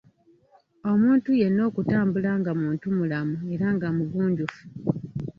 [0.91, 4.63] Omuntu yenna okutambula nga muntumulamu era nga mugunjufu.